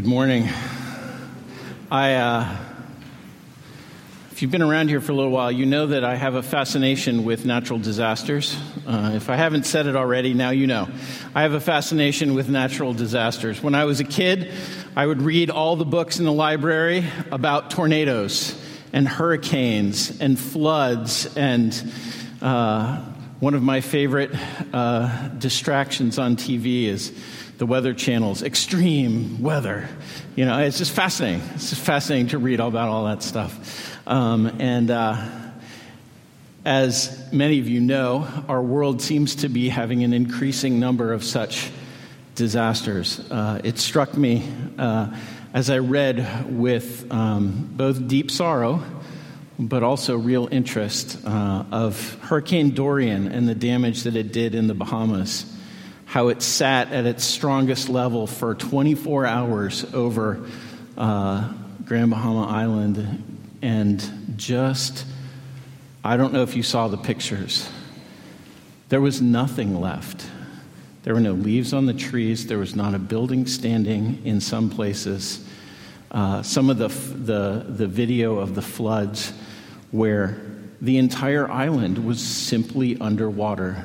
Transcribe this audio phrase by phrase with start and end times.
[0.00, 0.48] Good morning.
[1.90, 2.56] I, uh,
[4.30, 6.42] if you've been around here for a little while, you know that I have a
[6.42, 8.56] fascination with natural disasters.
[8.86, 10.88] Uh, if I haven't said it already, now you know.
[11.34, 13.62] I have a fascination with natural disasters.
[13.62, 14.50] When I was a kid,
[14.96, 18.58] I would read all the books in the library about tornadoes
[18.94, 21.92] and hurricanes and floods and
[22.40, 23.04] uh,
[23.40, 24.30] one of my favorite
[24.72, 27.10] uh, distractions on TV is
[27.60, 29.86] the Weather Channel's extreme weather.
[30.34, 31.42] You know, it's just fascinating.
[31.56, 33.98] It's just fascinating to read all about all that stuff.
[34.08, 35.22] Um, and uh,
[36.64, 41.22] as many of you know, our world seems to be having an increasing number of
[41.22, 41.70] such
[42.34, 43.20] disasters.
[43.30, 45.14] Uh, it struck me uh,
[45.52, 48.82] as I read with um, both deep sorrow
[49.58, 54.66] but also real interest uh, of Hurricane Dorian and the damage that it did in
[54.66, 55.44] the Bahamas
[56.10, 60.44] how it sat at its strongest level for 24 hours over
[60.98, 61.52] uh,
[61.84, 65.06] Grand Bahama Island and just,
[66.02, 67.70] I don't know if you saw the pictures.
[68.88, 70.26] There was nothing left.
[71.04, 72.48] There were no leaves on the trees.
[72.48, 75.46] There was not a building standing in some places.
[76.10, 79.32] Uh, some of the, the, the video of the floods
[79.92, 80.40] where
[80.80, 83.84] the entire island was simply underwater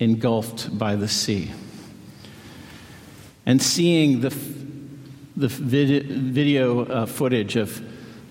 [0.00, 1.50] engulfed by the sea.
[3.46, 4.30] And seeing the,
[5.36, 7.82] the video uh, footage of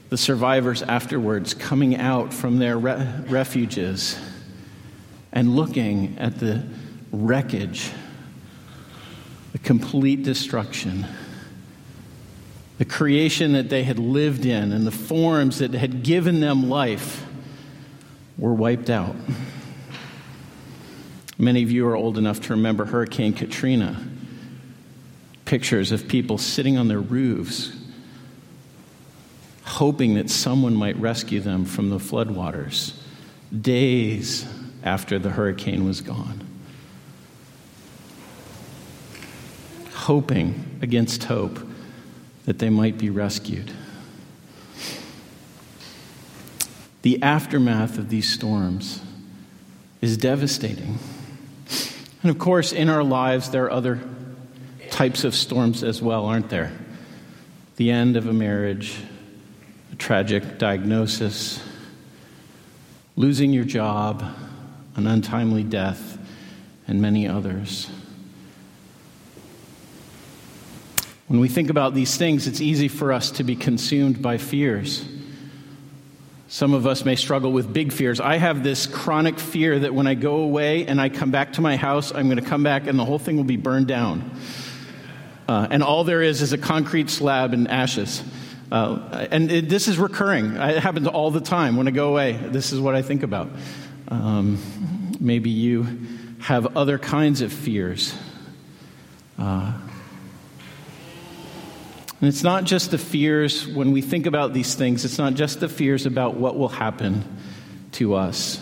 [0.10, 4.18] the survivors afterwards coming out from their re- refuges
[5.34, 6.64] and looking at the
[7.12, 7.92] wreckage,
[9.52, 11.06] the complete destruction,
[12.78, 17.26] the creation that they had lived in, and the forms that had given them life
[18.38, 19.16] were wiped out.
[21.40, 24.02] Many of you are old enough to remember Hurricane Katrina.
[25.46, 27.72] Pictures of people sitting on their roofs,
[29.64, 32.94] hoping that someone might rescue them from the floodwaters
[33.62, 34.46] days
[34.84, 36.44] after the hurricane was gone.
[39.94, 41.60] Hoping against hope
[42.46, 43.72] that they might be rescued.
[47.04, 49.02] The aftermath of these storms
[50.02, 50.98] is devastating.
[52.22, 54.00] And of course, in our lives, there are other
[54.90, 56.72] types of storms as well, aren't there?
[57.76, 58.98] The end of a marriage,
[59.92, 61.64] a tragic diagnosis,
[63.16, 64.24] losing your job,
[64.96, 66.18] an untimely death,
[66.88, 67.90] and many others.
[71.28, 75.06] When we think about these things, it's easy for us to be consumed by fears.
[76.50, 78.22] Some of us may struggle with big fears.
[78.22, 81.62] I have this chronic fear that when I go away and I come back to
[81.62, 84.32] my house, I'm going to come back and the whole thing will be burned down.
[85.48, 88.24] Uh, and all there is is a concrete slab and ashes.
[88.72, 90.56] Uh, and it, this is recurring.
[90.56, 91.76] It happens all the time.
[91.76, 93.50] When I go away, this is what I think about.
[94.08, 94.58] Um,
[95.20, 95.86] maybe you
[96.40, 98.16] have other kinds of fears.
[99.38, 99.74] Uh,
[102.20, 105.60] and it's not just the fears, when we think about these things, it's not just
[105.60, 107.24] the fears about what will happen
[107.94, 108.60] to us.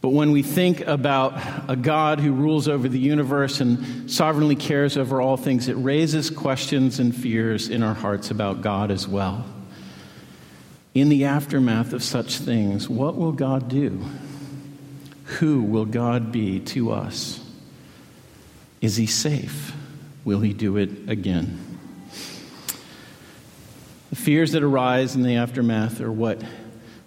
[0.00, 1.38] But when we think about
[1.68, 6.30] a God who rules over the universe and sovereignly cares over all things, it raises
[6.30, 9.44] questions and fears in our hearts about God as well.
[10.94, 14.02] In the aftermath of such things, what will God do?
[15.24, 17.40] Who will God be to us?
[18.80, 19.74] Is he safe?
[20.24, 21.65] Will he do it again?
[24.10, 26.40] The fears that arise in the aftermath are what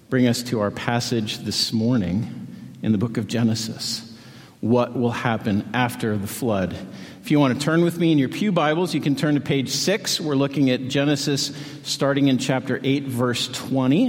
[0.09, 2.47] bring us to our passage this morning
[2.83, 4.17] in the book of Genesis.
[4.59, 6.75] What will happen after the flood?
[7.21, 9.39] If you want to turn with me in your Pew Bibles, you can turn to
[9.39, 10.19] page 6.
[10.19, 11.53] We're looking at Genesis
[11.83, 14.07] starting in chapter 8, verse 20.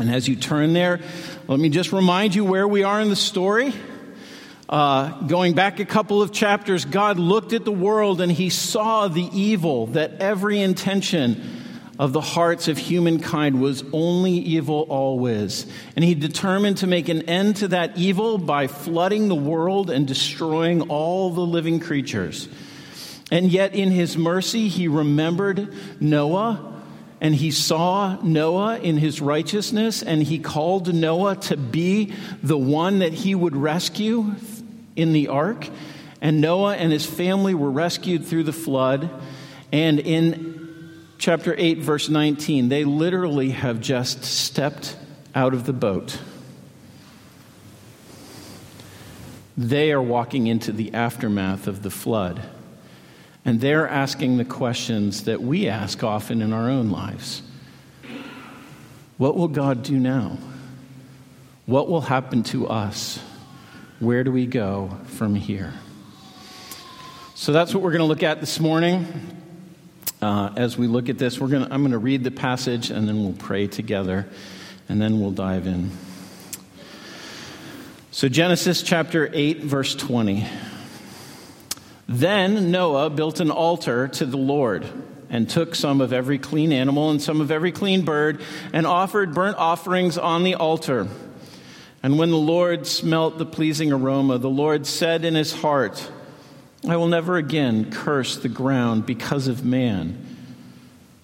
[0.00, 0.98] And as you turn there,
[1.46, 3.72] let me just remind you where we are in the story.
[4.68, 9.06] Uh, going back a couple of chapters, God looked at the world and he saw
[9.06, 11.60] the evil that every intention
[11.98, 15.66] of the hearts of humankind was only evil always.
[15.94, 20.06] And he determined to make an end to that evil by flooding the world and
[20.06, 22.48] destroying all the living creatures.
[23.30, 26.72] And yet, in his mercy, he remembered Noah
[27.20, 32.12] and he saw Noah in his righteousness and he called Noah to be
[32.42, 34.34] the one that he would rescue
[34.94, 35.68] in the ark.
[36.20, 39.08] And Noah and his family were rescued through the flood.
[39.72, 40.53] And in
[41.24, 44.94] chapter 8, verse 19, they literally have just stepped
[45.34, 46.20] out of the boat.
[49.56, 52.42] They are walking into the aftermath of the flood.
[53.42, 57.40] And they're asking the questions that we ask often in our own lives
[59.16, 60.36] What will God do now?
[61.64, 63.18] What will happen to us?
[63.98, 65.72] Where do we go from here?
[67.34, 69.33] So that's what we're going to look at this morning.
[70.24, 73.06] Uh, as we look at this, we're to, I'm going to read the passage and
[73.06, 74.26] then we'll pray together
[74.88, 75.90] and then we'll dive in.
[78.10, 80.46] So, Genesis chapter 8, verse 20.
[82.08, 84.86] Then Noah built an altar to the Lord
[85.28, 88.40] and took some of every clean animal and some of every clean bird
[88.72, 91.06] and offered burnt offerings on the altar.
[92.02, 96.10] And when the Lord smelt the pleasing aroma, the Lord said in his heart,
[96.86, 100.20] I will never again curse the ground because of man.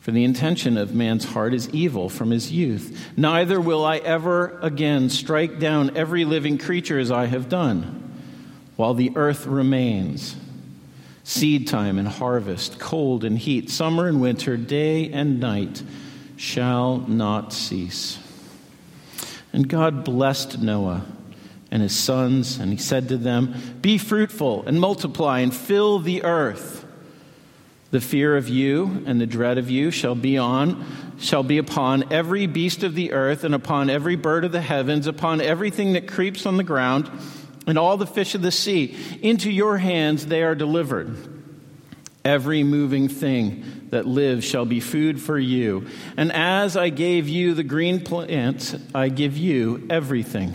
[0.01, 3.13] For the intention of man's heart is evil from his youth.
[3.17, 8.11] Neither will I ever again strike down every living creature as I have done,
[8.77, 10.37] while the earth remains.
[11.23, 15.83] Seed time and harvest, cold and heat, summer and winter, day and night
[16.37, 18.19] shall not cease.
[19.53, 21.05] And God blessed Noah
[21.71, 26.25] and his sons, and he said to them, Be fruitful and multiply and fill the
[26.25, 26.85] earth.
[27.91, 30.87] The fear of you and the dread of you shall be on
[31.19, 35.07] shall be upon every beast of the earth and upon every bird of the heavens,
[35.07, 37.11] upon everything that creeps on the ground,
[37.67, 38.97] and all the fish of the sea.
[39.21, 41.15] Into your hands they are delivered.
[42.25, 45.87] Every moving thing that lives shall be food for you.
[46.17, 50.55] And as I gave you the green plants, I give you everything.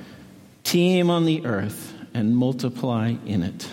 [0.71, 3.67] teem on the earth and multiply in it.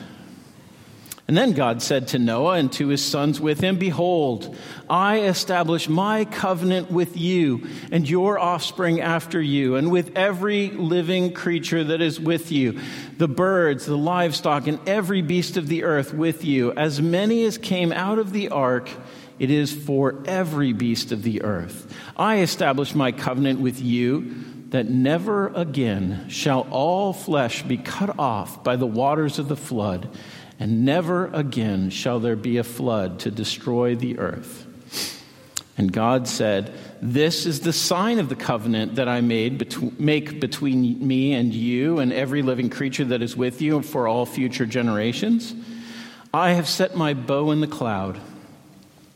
[1.28, 4.56] And then God said to Noah and to his sons with him, Behold,
[4.90, 11.34] I establish my covenant with you and your offspring after you, and with every living
[11.34, 12.80] creature that is with you,
[13.16, 17.58] the birds, the livestock, and every beast of the earth with you, as many as
[17.58, 18.90] came out of the ark.
[19.38, 21.94] It is for every beast of the earth.
[22.16, 28.62] I establish my covenant with you that never again shall all flesh be cut off
[28.62, 30.08] by the waters of the flood,
[30.60, 34.66] and never again shall there be a flood to destroy the earth.
[35.78, 40.40] And God said, This is the sign of the covenant that I made bet- make
[40.40, 44.66] between me and you and every living creature that is with you for all future
[44.66, 45.54] generations.
[46.34, 48.20] I have set my bow in the cloud,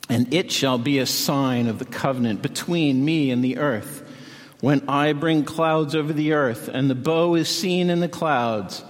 [0.08, 4.01] and it shall be a sign of the covenant between me and the earth.
[4.62, 8.84] When I bring clouds over the earth and the bow is seen in the clouds,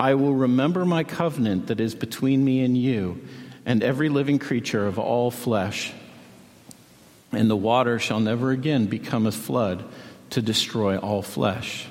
[0.00, 3.20] I will remember my covenant that is between me and you
[3.66, 5.92] and every living creature of all flesh.
[7.30, 9.84] And the water shall never again become a flood
[10.30, 11.86] to destroy all flesh.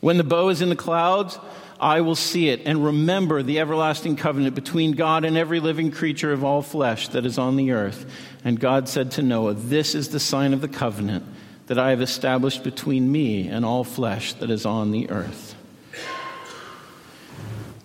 [0.00, 1.40] When the bow is in the clouds,
[1.80, 6.32] I will see it and remember the everlasting covenant between God and every living creature
[6.32, 8.08] of all flesh that is on the earth.
[8.44, 11.26] And God said to Noah, This is the sign of the covenant
[11.66, 15.54] that I have established between me and all flesh that is on the earth.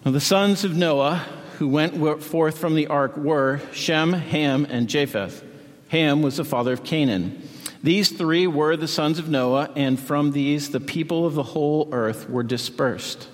[0.05, 1.25] Now, the sons of Noah
[1.57, 5.43] who went forth from the ark were Shem, Ham, and Japheth.
[5.89, 7.47] Ham was the father of Canaan.
[7.83, 11.89] These three were the sons of Noah, and from these the people of the whole
[11.91, 13.27] earth were dispersed.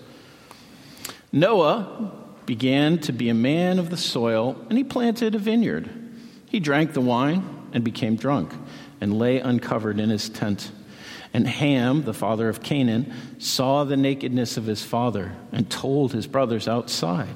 [1.31, 2.11] Noah
[2.45, 5.89] began to be a man of the soil, and he planted a vineyard.
[6.45, 8.53] He drank the wine and became drunk
[9.01, 10.71] and lay uncovered in his tent.
[11.33, 16.27] And Ham, the father of Canaan, saw the nakedness of his father and told his
[16.27, 17.35] brothers outside.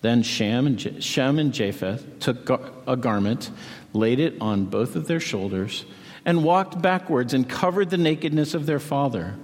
[0.00, 2.50] Then Shem and, Je- Shem and Japheth took
[2.86, 3.50] a garment,
[3.92, 5.84] laid it on both of their shoulders,
[6.24, 9.34] and walked backwards and covered the nakedness of their father.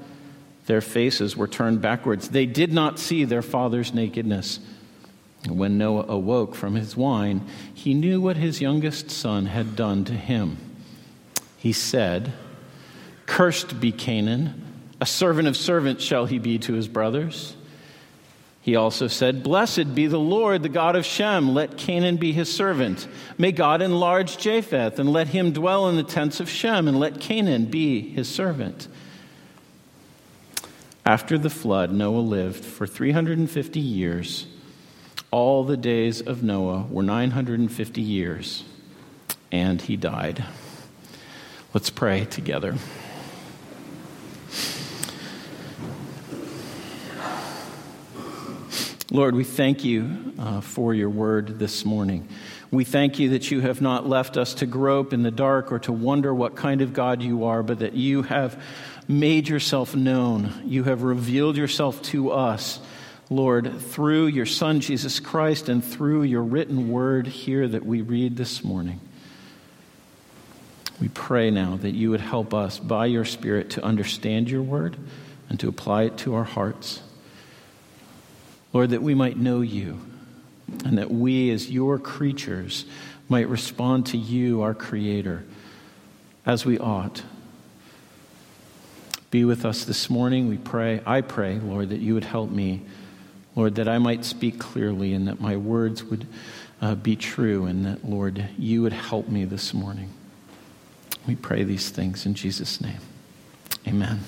[0.67, 2.31] Their faces were turned backwards.
[2.31, 4.61] They did not see their father's nakedness.
[5.49, 10.13] When Noah awoke from his wine, he knew what his youngest son had done to
[10.13, 10.59] him
[11.61, 12.33] he said,
[13.27, 14.65] Cursed be Canaan,
[14.99, 17.55] a servant of servants shall he be to his brothers.
[18.63, 21.53] He also said, Blessed be the Lord, the God of Shem.
[21.53, 23.07] Let Canaan be his servant.
[23.37, 27.21] May God enlarge Japheth, and let him dwell in the tents of Shem, and let
[27.21, 28.89] Canaan be his servant.
[31.05, 34.47] After the flood, Noah lived for 350 years.
[35.31, 38.65] All the days of Noah were 950 years,
[39.53, 40.43] and he died.
[41.73, 42.75] Let's pray together.
[49.13, 52.29] Lord, we thank you uh, for your word this morning.
[52.73, 55.79] We thank you that you have not left us to grope in the dark or
[55.81, 58.61] to wonder what kind of God you are, but that you have
[59.07, 60.53] made yourself known.
[60.65, 62.81] You have revealed yourself to us,
[63.29, 68.37] Lord, through your Son, Jesus Christ, and through your written word here that we read
[68.37, 69.01] this morning.
[71.01, 74.97] We pray now that you would help us by your Spirit to understand your word
[75.49, 77.01] and to apply it to our hearts.
[78.73, 80.01] Lord, that we might know you
[80.85, 82.85] and that we, as your creatures,
[83.29, 85.45] might respond to you, our Creator,
[86.45, 87.23] as we ought.
[89.31, 91.01] Be with us this morning, we pray.
[91.07, 92.83] I pray, Lord, that you would help me,
[93.57, 96.27] Lord, that I might speak clearly and that my words would
[96.81, 100.11] uh, be true, and that, Lord, you would help me this morning.
[101.27, 103.01] We pray these things in Jesus' name.
[103.87, 104.21] Amen.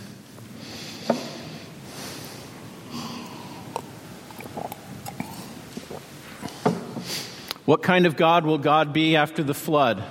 [7.65, 10.03] What kind of God will God be after the flood?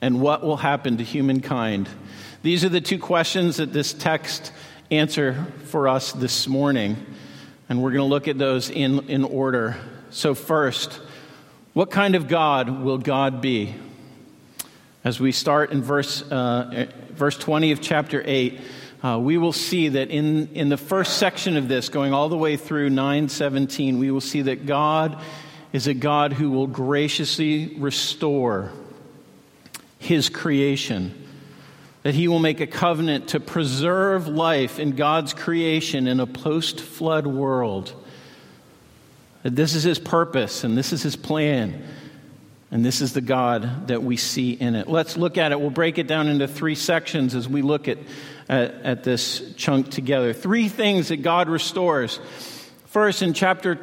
[0.00, 1.88] And what will happen to humankind?
[2.42, 4.52] These are the two questions that this text
[4.90, 6.96] answer for us this morning.
[7.68, 9.76] And we're going to look at those in, in order.
[10.10, 11.00] So, first,
[11.72, 13.74] what kind of God will God be?
[15.06, 18.60] As we start in verse, uh, verse 20 of chapter 8,
[19.04, 22.36] uh, we will see that in, in the first section of this, going all the
[22.36, 25.22] way through 917, we will see that God
[25.72, 28.72] is a God who will graciously restore
[30.00, 31.14] his creation,
[32.02, 36.80] that he will make a covenant to preserve life in God's creation in a post
[36.80, 37.94] flood world.
[39.44, 41.86] That this is his purpose and this is his plan.
[42.70, 44.88] And this is the God that we see in it.
[44.88, 45.60] Let's look at it.
[45.60, 47.98] We'll break it down into three sections as we look at,
[48.48, 50.32] at, at this chunk together.
[50.32, 52.18] Three things that God restores.
[52.86, 53.78] First, in chapter,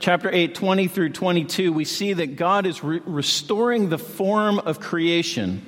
[0.00, 4.80] chapter 8, 20 through 22, we see that God is re- restoring the form of
[4.80, 5.64] creation.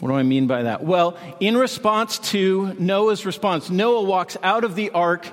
[0.00, 0.84] What do I mean by that?
[0.84, 5.26] Well, in response to Noah's response, Noah walks out of the ark.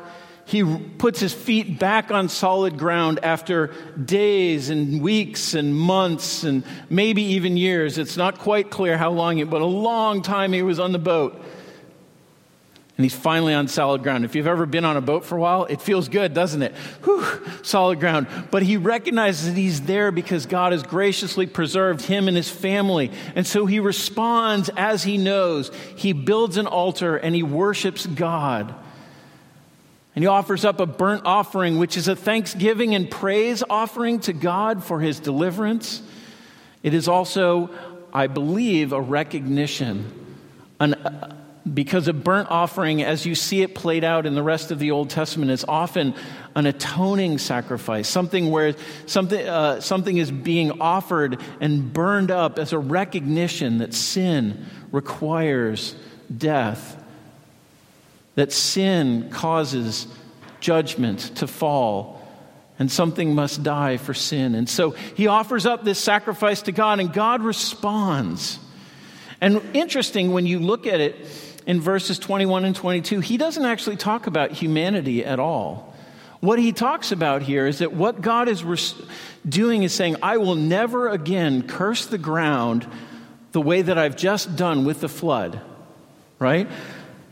[0.52, 0.66] He
[0.98, 3.68] puts his feet back on solid ground after
[4.04, 7.98] days and weeks and months and maybe even years.
[7.98, 11.42] It's not quite clear how long, but a long time he was on the boat
[13.02, 14.26] and he's finally on solid ground.
[14.26, 16.76] If you've ever been on a boat for a while, it feels good, doesn't it?
[17.06, 17.26] Whew,
[17.64, 18.28] solid ground.
[18.52, 23.10] But he recognizes that he's there because God has graciously preserved him and his family.
[23.36, 25.72] And so he responds as he knows.
[25.96, 28.76] He builds an altar and he worships God.
[30.16, 34.34] And he offers up a burnt offering, which is a thanksgiving and praise offering to
[34.34, 36.02] God for his deliverance.
[36.84, 37.70] It is also,
[38.14, 40.12] I believe, a recognition,
[40.80, 40.96] an,
[41.72, 44.92] because a burnt offering, as you see it played out in the rest of the
[44.92, 46.14] Old Testament, is often
[46.56, 48.76] an atoning sacrifice, something where
[49.06, 55.96] something, uh, something is being offered and burned up as a recognition that sin requires
[56.36, 57.01] death,
[58.36, 60.08] that sin causes
[60.60, 62.20] judgment to fall.
[62.80, 64.56] And something must die for sin.
[64.56, 68.58] And so he offers up this sacrifice to God, and God responds.
[69.40, 71.16] And interesting, when you look at it,
[71.66, 75.96] in verses 21 and 22, he doesn't actually talk about humanity at all.
[76.40, 78.96] What he talks about here is that what God is res-
[79.48, 82.88] doing is saying, I will never again curse the ground
[83.52, 85.62] the way that I've just done with the flood,
[86.40, 86.68] right?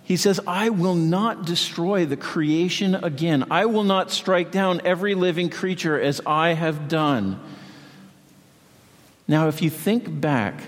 [0.10, 3.46] He says, I will not destroy the creation again.
[3.52, 7.40] I will not strike down every living creature as I have done.
[9.28, 10.64] Now, if you think back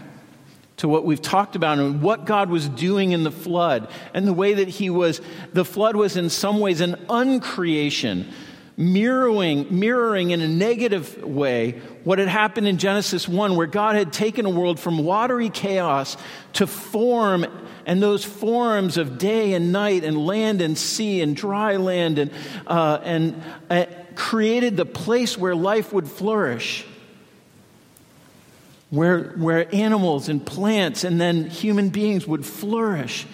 [0.78, 4.34] to what we've talked about and what God was doing in the flood and the
[4.34, 5.22] way that he was
[5.54, 8.32] the flood was in some ways an uncreation
[8.78, 14.14] mirroring mirroring in a negative way what had happened in Genesis 1 where God had
[14.14, 16.18] taken a world from watery chaos
[16.54, 17.46] to form
[17.86, 22.32] and those forms of day and night and land and sea and dry land and
[22.68, 23.86] uh, and uh,
[24.16, 26.86] created the place where life would flourish
[28.92, 33.26] where, where animals and plants and then human beings would flourish.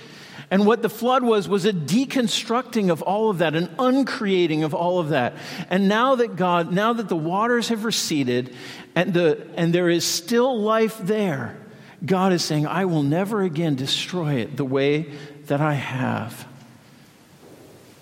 [0.49, 4.73] And what the flood was, was a deconstructing of all of that, an uncreating of
[4.73, 5.33] all of that.
[5.69, 8.55] And now that God, now that the waters have receded
[8.95, 11.57] and, the, and there is still life there,
[12.05, 15.11] God is saying, I will never again destroy it the way
[15.47, 16.47] that I have.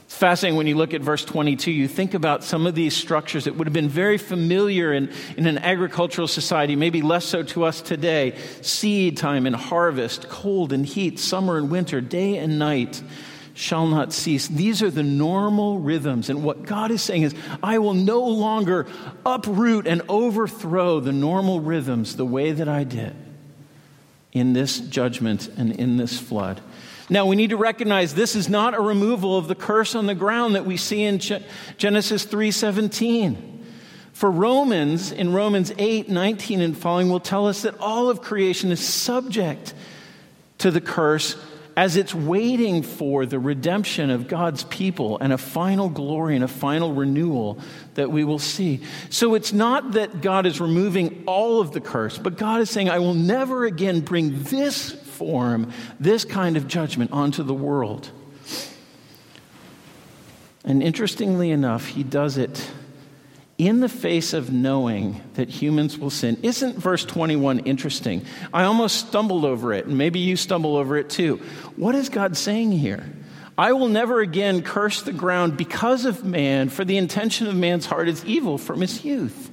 [0.05, 3.45] It's fascinating when you look at verse 22, you think about some of these structures
[3.45, 7.63] that would have been very familiar in, in an agricultural society, maybe less so to
[7.63, 13.01] us today seed time and harvest, cold and heat, summer and winter, day and night
[13.55, 14.47] shall not cease.
[14.49, 16.29] These are the normal rhythms.
[16.29, 18.87] And what God is saying is, I will no longer
[19.25, 23.15] uproot and overthrow the normal rhythms the way that I did
[24.35, 26.61] in this judgment and in this flood.
[27.09, 30.15] Now, we need to recognize this is not a removal of the curse on the
[30.15, 31.19] ground that we see in
[31.77, 33.37] Genesis 3:17.
[34.11, 38.71] For Romans, in Romans 8, 19 and following, will tell us that all of creation
[38.71, 39.73] is subject
[40.59, 41.35] to the curse
[41.77, 46.47] as it's waiting for the redemption of God's people and a final glory and a
[46.47, 47.59] final renewal
[47.95, 48.81] that we will see.
[49.09, 52.89] So it's not that God is removing all of the curse, but God is saying,
[52.89, 58.09] I will never again bring this form, this kind of judgment onto the world.
[60.63, 62.71] And interestingly enough, he does it
[63.57, 66.37] in the face of knowing that humans will sin.
[66.43, 68.25] Isn't verse 21 interesting?
[68.53, 71.37] I almost stumbled over it, and maybe you stumble over it too.
[71.77, 73.09] What is God saying here?
[73.57, 77.85] I will never again curse the ground because of man, for the intention of man's
[77.85, 79.51] heart is evil from his youth.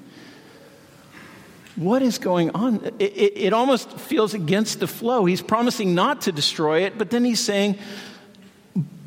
[1.77, 2.85] What is going on?
[2.99, 5.25] It, it, it almost feels against the flow.
[5.25, 7.79] He's promising not to destroy it, but then he's saying,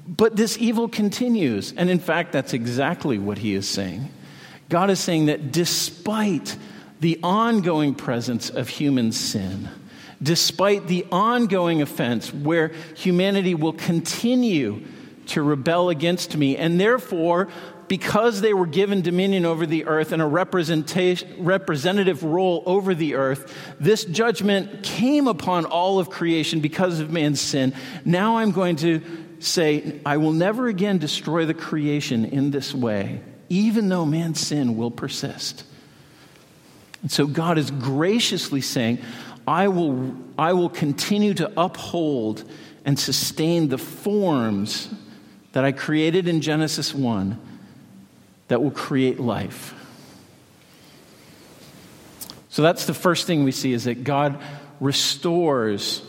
[0.08, 1.74] but this evil continues.
[1.75, 4.10] And in fact, that's exactly what he is saying.
[4.70, 6.58] God is saying that despite
[7.00, 9.70] the ongoing presence of human sin,
[10.22, 14.82] despite the ongoing offense where humanity will continue
[15.28, 17.48] to rebel against me, and therefore,
[17.88, 23.75] because they were given dominion over the earth and a representative role over the earth,
[23.80, 27.74] this judgment came upon all of creation because of man's sin.
[28.04, 29.01] Now I'm going to
[29.40, 34.77] say, I will never again destroy the creation in this way even though man's sin
[34.77, 35.64] will persist.
[37.01, 39.00] And so God is graciously saying,
[39.48, 42.44] I will, I will continue to uphold
[42.84, 44.90] and sustain the forms
[45.51, 47.40] that I created in Genesis 1
[48.48, 49.74] that will create life.
[52.50, 54.42] So that's the first thing we see is that God
[54.79, 56.01] restores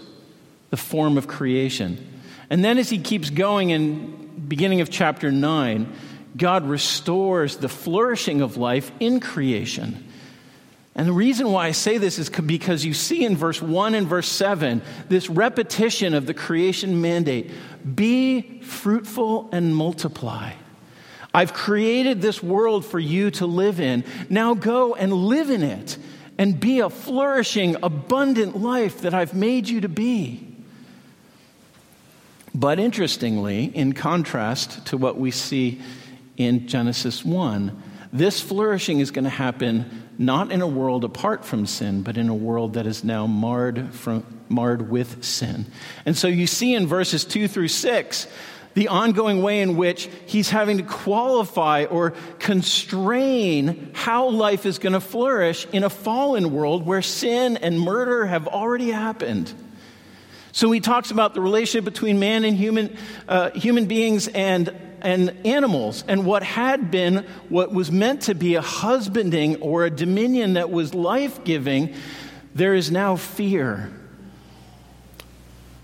[0.71, 2.21] the form of creation.
[2.51, 5.93] And then as he keeps going in beginning of chapter 9,
[6.37, 10.05] God restores the flourishing of life in creation.
[10.95, 14.07] And the reason why I say this is because you see in verse 1 and
[14.07, 17.51] verse 7 this repetition of the creation mandate
[17.95, 20.53] be fruitful and multiply.
[21.35, 24.05] I've created this world for you to live in.
[24.31, 25.99] Now go and live in it
[26.39, 30.47] and be a flourishing, abundant life that I've made you to be.
[32.55, 35.83] But interestingly, in contrast to what we see
[36.37, 37.83] in Genesis 1.
[38.13, 42.29] This flourishing is going to happen not in a world apart from sin, but in
[42.29, 45.67] a world that is now marred, from, marred with sin.
[46.05, 48.27] And so you see in verses 2 through 6
[48.77, 54.93] the ongoing way in which he's having to qualify or constrain how life is going
[54.93, 59.53] to flourish in a fallen world where sin and murder have already happened.
[60.57, 62.97] So he talks about the relationship between man and human,
[63.29, 66.03] uh, human beings and and animals.
[66.09, 70.71] And what had been, what was meant to be a husbanding or a dominion that
[70.71, 71.95] was life giving,
[72.55, 73.93] there is now fear.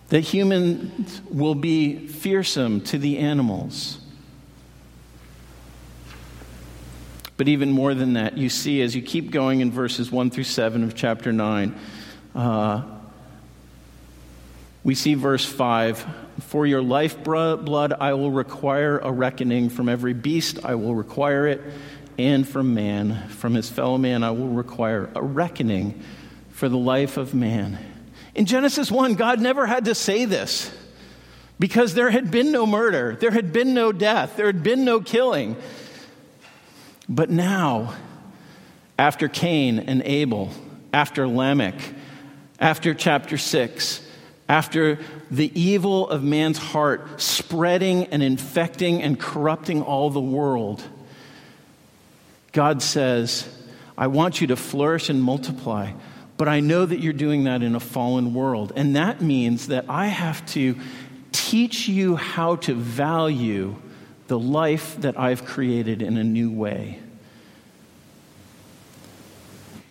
[0.08, 3.98] That humans will be fearsome to the animals.
[7.36, 10.44] But even more than that, you see as you keep going in verses 1 through
[10.44, 11.78] 7 of chapter 9,
[12.34, 12.82] uh,
[14.84, 16.04] we see verse 5
[16.40, 19.68] For your lifeblood I will require a reckoning.
[19.68, 21.60] From every beast I will require it.
[22.18, 26.02] And from man, from his fellow man, I will require a reckoning
[26.50, 27.78] for the life of man.
[28.34, 30.70] In Genesis 1, God never had to say this
[31.58, 35.00] because there had been no murder, there had been no death, there had been no
[35.00, 35.56] killing.
[37.08, 37.94] But now,
[38.98, 40.50] after Cain and Abel,
[40.92, 41.80] after Lamech,
[42.58, 44.01] after chapter 6,
[44.52, 44.98] after
[45.30, 50.82] the evil of man's heart spreading and infecting and corrupting all the world,
[52.52, 53.48] God says,
[53.96, 55.92] I want you to flourish and multiply,
[56.36, 58.74] but I know that you're doing that in a fallen world.
[58.76, 60.78] And that means that I have to
[61.32, 63.76] teach you how to value
[64.28, 67.00] the life that I've created in a new way.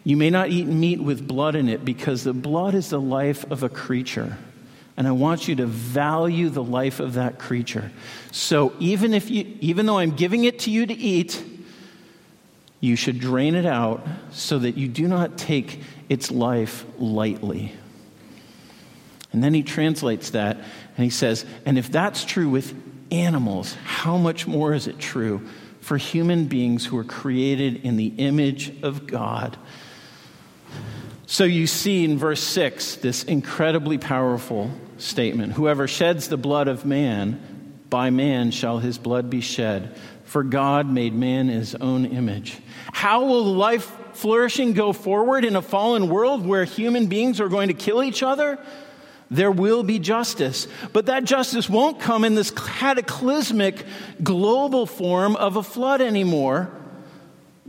[0.04, 3.44] You may not eat meat with blood in it because the blood is the life
[3.50, 4.38] of a creature.
[5.02, 7.92] And I want you to value the life of that creature.
[8.32, 11.44] So even if you even though I'm giving it to you to eat,
[12.82, 17.74] you should drain it out so that you do not take its life lightly.
[19.34, 22.72] And then he translates that and he says, and if that's true with
[23.10, 25.42] animals, how much more is it true
[25.80, 29.58] for human beings who are created in the image of God?
[31.26, 34.70] So you see in verse 6 this incredibly powerful
[35.02, 39.96] statement Whoever sheds the blood of man, by man shall his blood be shed.
[40.26, 42.58] For God made man in his own image.
[42.94, 47.68] How will life flourishing go forward in a fallen world where human beings are going
[47.68, 48.58] to kill each other?
[49.30, 50.68] There will be justice.
[50.94, 53.86] But that justice won't come in this cataclysmic
[54.24, 56.70] global form of a flood anymore.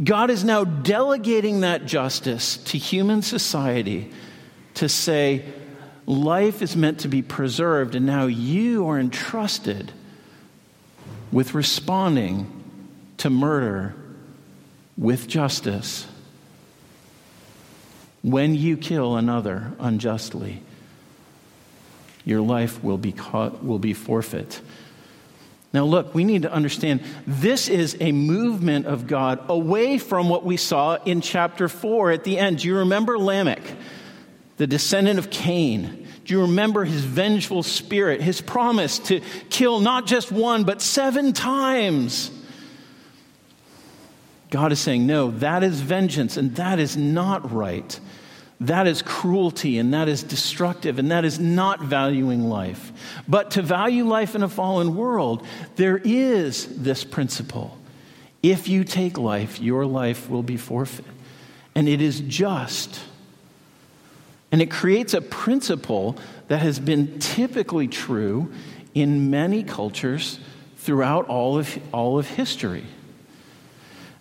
[0.02, 4.10] God is now delegating that justice to human society
[4.74, 5.44] to say,
[6.06, 9.92] life is meant to be preserved, and now you are entrusted
[11.30, 12.62] with responding
[13.18, 13.94] to murder
[14.96, 16.06] with justice
[18.22, 20.62] when you kill another unjustly.
[22.24, 24.60] Your life will be, caught, will be forfeit.
[25.72, 30.44] Now, look, we need to understand this is a movement of God away from what
[30.44, 32.58] we saw in chapter 4 at the end.
[32.58, 33.62] Do you remember Lamech,
[34.62, 36.06] the descendant of Cain?
[36.24, 39.20] Do you remember his vengeful spirit, his promise to
[39.50, 42.30] kill not just one, but seven times?
[44.50, 47.98] God is saying, no, that is vengeance, and that is not right.
[48.60, 52.92] That is cruelty and that is destructive and that is not valuing life.
[53.26, 55.44] But to value life in a fallen world,
[55.74, 57.76] there is this principle.
[58.44, 61.06] If you take life, your life will be forfeit.
[61.74, 63.00] And it is just.
[64.52, 66.16] And it creates a principle
[66.48, 68.52] that has been typically true
[68.94, 70.38] in many cultures
[70.76, 72.84] throughout all of, all of history.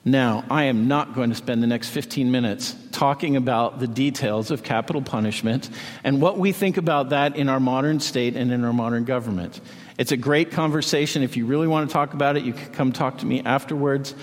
[0.03, 4.49] Now, I am not going to spend the next 15 minutes talking about the details
[4.49, 5.69] of capital punishment
[6.03, 9.61] and what we think about that in our modern state and in our modern government.
[9.99, 11.21] It's a great conversation.
[11.21, 14.15] If you really want to talk about it, you can come talk to me afterwards.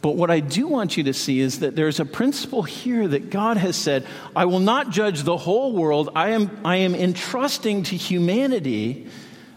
[0.00, 3.30] But what I do want you to see is that there's a principle here that
[3.30, 4.06] God has said,
[4.36, 6.10] I will not judge the whole world.
[6.14, 9.08] I am, I am entrusting to humanity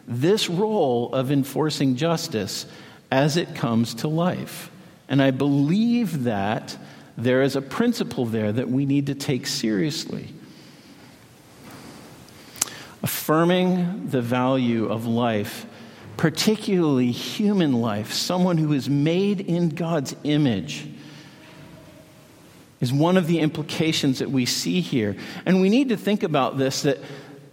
[0.07, 2.65] this role of enforcing justice
[3.11, 4.71] as it comes to life.
[5.07, 6.75] And I believe that
[7.17, 10.33] there is a principle there that we need to take seriously.
[13.03, 15.65] Affirming the value of life,
[16.21, 20.87] particularly human life, someone who is made in God's image,
[22.79, 25.15] is one of the implications that we see here.
[25.47, 26.99] And we need to think about this that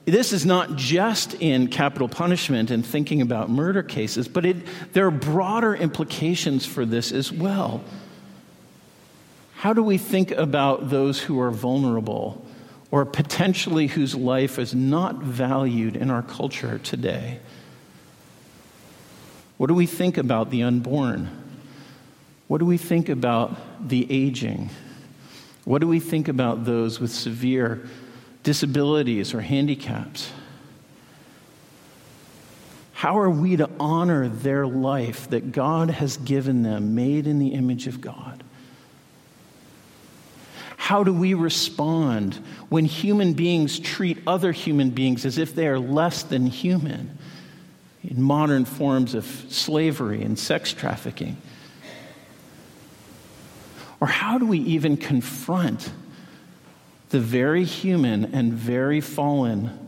[0.04, 4.58] this is not just in capital punishment and thinking about murder cases, but it,
[4.92, 7.82] there are broader implications for this as well.
[9.54, 12.44] How do we think about those who are vulnerable
[12.90, 17.40] or potentially whose life is not valued in our culture today?
[19.58, 21.28] What do we think about the unborn?
[22.46, 24.70] What do we think about the aging?
[25.64, 27.86] What do we think about those with severe
[28.42, 30.32] disabilities or handicaps?
[32.92, 37.48] How are we to honor their life that God has given them, made in the
[37.48, 38.42] image of God?
[40.76, 42.36] How do we respond
[42.68, 47.18] when human beings treat other human beings as if they are less than human
[48.02, 51.36] in modern forms of slavery and sex trafficking?
[54.00, 55.90] Or how do we even confront
[57.10, 59.86] the very human and very fallen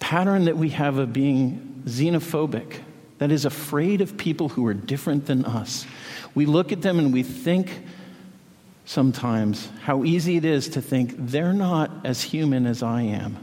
[0.00, 2.80] pattern that we have of being xenophobic,
[3.18, 5.86] that is afraid of people who are different than us.
[6.34, 7.70] We look at them and we think
[8.84, 13.38] sometimes how easy it is to think they're not as human as I am.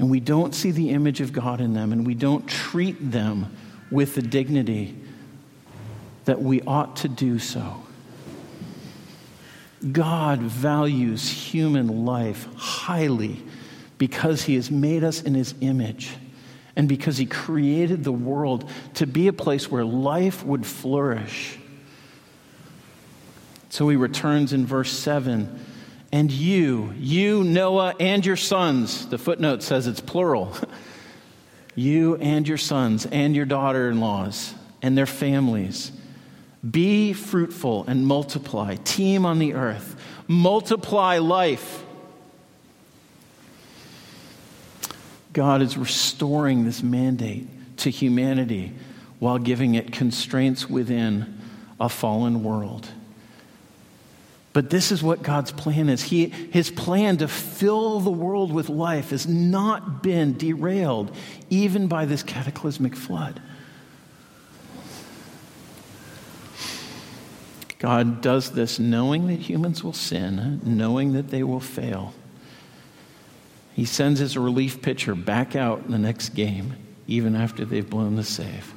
[0.00, 3.54] And we don't see the image of God in them, and we don't treat them
[3.90, 4.96] with the dignity
[6.24, 7.82] that we ought to do so.
[9.92, 13.42] God values human life highly
[13.98, 16.12] because he has made us in his image
[16.76, 21.58] and because he created the world to be a place where life would flourish.
[23.68, 25.60] So he returns in verse 7
[26.12, 30.56] and you, you, Noah, and your sons, the footnote says it's plural,
[31.76, 35.92] you and your sons and your daughter in laws and their families.
[36.68, 39.96] Be fruitful and multiply, teem on the earth,
[40.26, 41.84] multiply life.
[45.32, 47.46] God is restoring this mandate
[47.78, 48.74] to humanity
[49.20, 51.38] while giving it constraints within
[51.78, 52.88] a fallen world.
[54.52, 56.02] But this is what God's plan is.
[56.02, 61.14] He, his plan to fill the world with life has not been derailed
[61.50, 63.40] even by this cataclysmic flood.
[67.78, 72.12] God does this knowing that humans will sin, knowing that they will fail.
[73.72, 76.74] He sends his relief pitcher back out in the next game,
[77.06, 78.74] even after they've blown the save.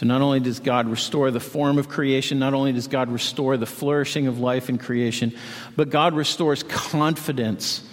[0.00, 3.58] So, not only does God restore the form of creation, not only does God restore
[3.58, 5.34] the flourishing of life in creation,
[5.76, 7.86] but God restores confidence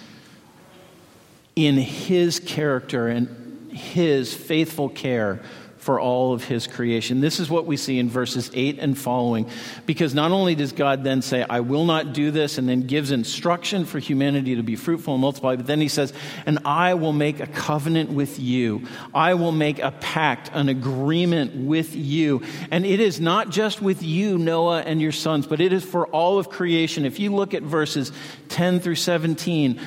[1.54, 5.42] in His character and His faithful care
[5.88, 7.22] for all of his creation.
[7.22, 9.48] This is what we see in verses 8 and following.
[9.86, 13.10] Because not only does God then say, I will not do this, and then gives
[13.10, 16.12] instruction for humanity to be fruitful and multiply, but then he says,
[16.44, 18.86] And I will make a covenant with you.
[19.14, 22.42] I will make a pact, an agreement with you.
[22.70, 26.06] And it is not just with you, Noah, and your sons, but it is for
[26.08, 27.06] all of creation.
[27.06, 28.12] If you look at verses
[28.50, 29.80] 10 through 17,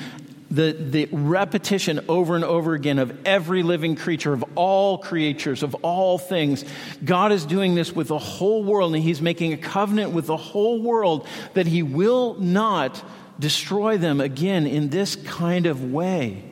[0.52, 5.74] the, the repetition over and over again of every living creature, of all creatures, of
[5.76, 6.62] all things.
[7.02, 10.36] God is doing this with the whole world, and He's making a covenant with the
[10.36, 13.02] whole world that He will not
[13.40, 16.44] destroy them again in this kind of way,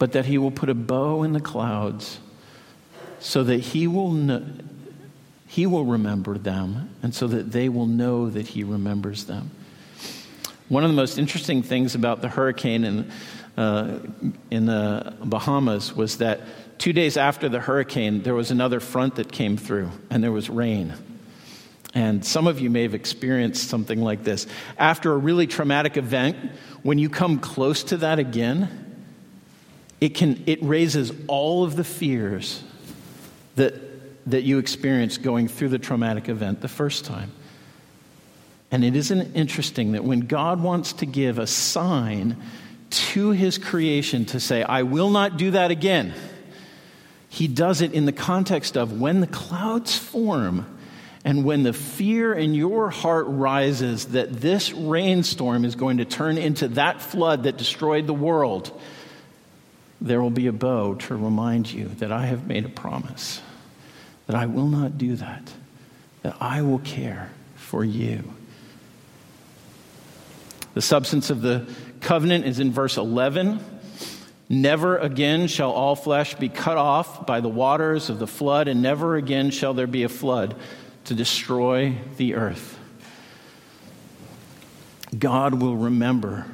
[0.00, 2.18] but that He will put a bow in the clouds
[3.20, 4.42] so that He will.
[5.46, 9.52] He will remember them, and so that they will know that He remembers them.
[10.68, 13.10] One of the most interesting things about the hurricane in,
[13.56, 13.98] uh,
[14.50, 16.40] in the Bahamas was that
[16.78, 20.50] two days after the hurricane, there was another front that came through, and there was
[20.50, 20.92] rain.
[21.94, 24.46] And some of you may have experienced something like this.
[24.76, 26.36] After a really traumatic event,
[26.82, 29.04] when you come close to that again,
[30.00, 32.62] it, can, it raises all of the fears
[33.54, 33.74] that,
[34.28, 37.30] that you experienced going through the traumatic event the first time.
[38.70, 42.36] And it isn't interesting that when God wants to give a sign
[42.90, 46.14] to his creation to say, I will not do that again,
[47.28, 50.66] he does it in the context of when the clouds form
[51.24, 56.38] and when the fear in your heart rises that this rainstorm is going to turn
[56.38, 58.80] into that flood that destroyed the world,
[60.00, 63.40] there will be a bow to remind you that I have made a promise,
[64.28, 65.52] that I will not do that,
[66.22, 68.32] that I will care for you.
[70.76, 71.66] The substance of the
[72.02, 73.64] covenant is in verse 11.
[74.50, 78.82] Never again shall all flesh be cut off by the waters of the flood, and
[78.82, 80.54] never again shall there be a flood
[81.04, 82.78] to destroy the earth.
[85.18, 86.44] God will remember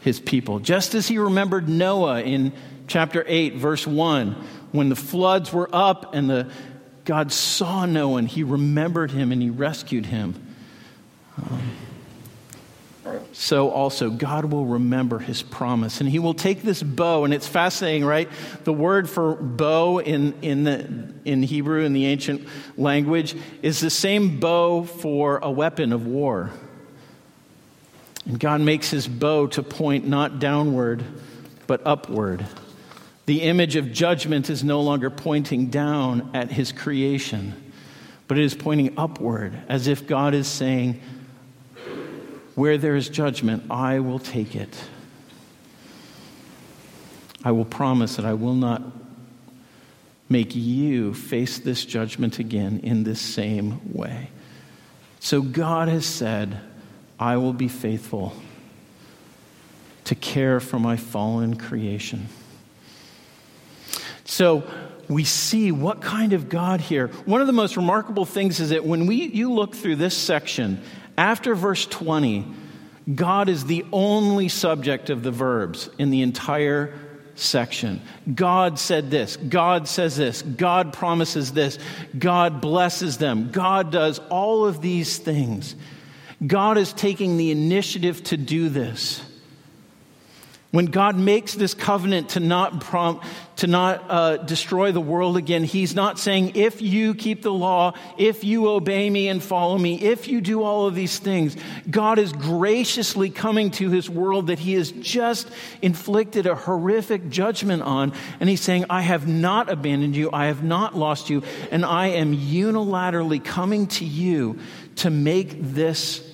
[0.00, 2.52] his people, just as he remembered Noah in
[2.88, 4.32] chapter 8, verse 1,
[4.72, 6.50] when the floods were up and the,
[7.04, 10.34] God saw Noah and he remembered him and he rescued him.
[11.40, 11.85] Um,
[13.38, 16.00] so also God will remember his promise.
[16.00, 18.30] And he will take this bow, and it's fascinating, right?
[18.64, 23.90] The word for bow in, in, the, in Hebrew, in the ancient language, is the
[23.90, 26.50] same bow for a weapon of war.
[28.24, 31.04] And God makes his bow to point not downward,
[31.66, 32.46] but upward.
[33.26, 37.52] The image of judgment is no longer pointing down at his creation,
[38.28, 41.02] but it is pointing upward, as if God is saying,
[42.56, 44.74] where there is judgment, I will take it.
[47.44, 48.82] I will promise that I will not
[50.28, 54.30] make you face this judgment again in this same way.
[55.20, 56.58] So God has said,
[57.20, 58.34] I will be faithful
[60.04, 62.28] to care for my fallen creation.
[64.24, 64.64] So
[65.08, 67.08] we see what kind of God here.
[67.26, 70.82] One of the most remarkable things is that when we, you look through this section
[71.16, 72.46] after verse 20,
[73.14, 76.92] God is the only subject of the verbs in the entire
[77.36, 78.00] section.
[78.34, 79.36] God said this.
[79.36, 80.42] God says this.
[80.42, 81.78] God promises this.
[82.18, 83.50] God blesses them.
[83.52, 85.76] God does all of these things.
[86.44, 89.22] God is taking the initiative to do this.
[90.72, 93.20] When God makes this covenant to not, prom-
[93.56, 97.94] to not uh, destroy the world again, He's not saying, if you keep the law,
[98.18, 101.56] if you obey me and follow me, if you do all of these things.
[101.88, 105.48] God is graciously coming to His world that He has just
[105.82, 108.12] inflicted a horrific judgment on.
[108.40, 112.08] And He's saying, I have not abandoned you, I have not lost you, and I
[112.08, 114.58] am unilaterally coming to you
[114.96, 116.28] to make this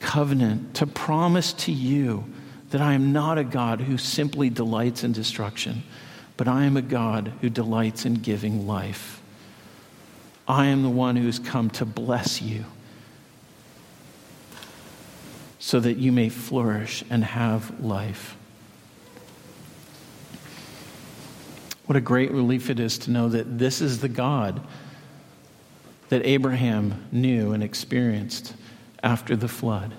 [0.00, 2.24] covenant, to promise to you
[2.72, 5.82] that I am not a God who simply delights in destruction,
[6.38, 9.20] but I am a God who delights in giving life.
[10.48, 12.64] I am the one who has come to bless you
[15.58, 18.38] so that you may flourish and have life.
[21.84, 24.62] What a great relief it is to know that this is the God
[26.08, 28.54] that Abraham knew and experienced
[29.02, 29.92] after the flood.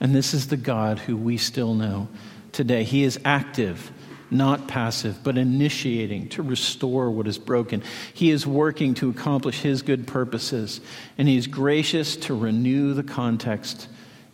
[0.00, 2.08] And this is the God who we still know
[2.52, 2.84] today.
[2.84, 3.90] He is active,
[4.30, 7.82] not passive, but initiating to restore what is broken.
[8.14, 10.80] He is working to accomplish his good purposes,
[11.16, 13.88] and he is gracious to renew the context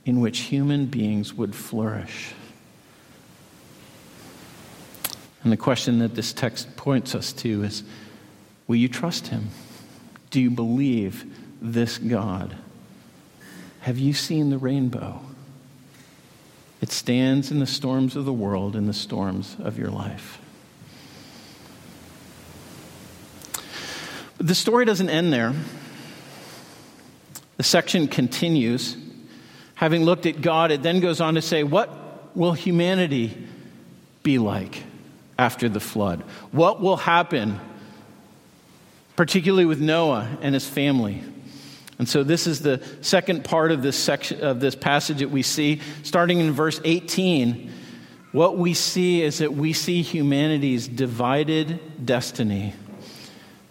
[0.04, 2.34] in which human beings would flourish.
[5.42, 7.84] And the question that this text points us to is
[8.66, 9.48] Will you trust him?
[10.30, 11.24] Do you believe
[11.60, 12.56] this God?
[13.80, 15.20] Have you seen the rainbow?
[16.84, 20.38] It stands in the storms of the world, in the storms of your life.
[24.36, 25.54] But the story doesn't end there.
[27.56, 28.98] The section continues.
[29.76, 33.34] Having looked at God, it then goes on to say, What will humanity
[34.22, 34.82] be like
[35.38, 36.20] after the flood?
[36.52, 37.60] What will happen,
[39.16, 41.24] particularly with Noah and his family?
[41.98, 45.42] And so this is the second part of this section of this passage that we
[45.42, 47.70] see starting in verse 18.
[48.32, 52.74] What we see is that we see humanity's divided destiny.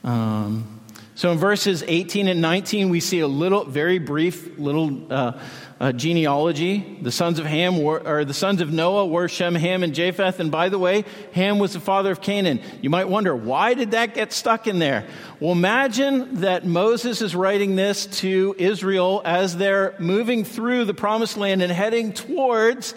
[0.04, 0.82] Um,
[1.16, 5.40] so in verses 18 and 19, we see a little, very brief little uh,
[5.84, 6.98] uh, genealogy.
[7.02, 10.39] The sons of Ham were, or the sons of Noah were Shem, Ham, and Japheth.
[10.39, 12.62] And by the way, Ham was the father of Canaan.
[12.82, 15.06] You might wonder, why did that get stuck in there?
[15.41, 21.36] Well, imagine that Moses is writing this to Israel as they're moving through the promised
[21.36, 22.96] land and heading towards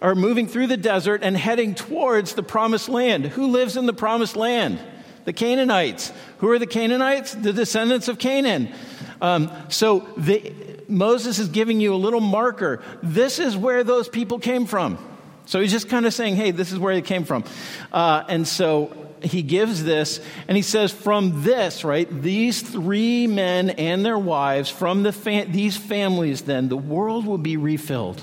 [0.00, 3.24] or moving through the desert and heading towards the promised land.
[3.26, 4.80] Who lives in the promised land?
[5.26, 6.12] The Canaanites.
[6.38, 7.36] Who are the Canaanites?
[7.36, 8.74] The descendants of Canaan.
[9.20, 10.52] Um, so the,
[10.88, 12.82] Moses is giving you a little marker.
[13.02, 14.98] This is where those people came from.
[15.46, 17.44] So he's just kind of saying, hey, this is where they came from.
[17.92, 23.70] Uh, and so he gives this, and he says, from this, right, these three men
[23.70, 28.22] and their wives, from the fam- these families, then, the world will be refilled.